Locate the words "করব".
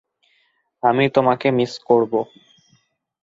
1.87-2.13